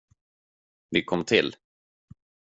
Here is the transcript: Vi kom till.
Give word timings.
Vi 0.89 1.03
kom 1.03 1.23
till. 1.25 1.55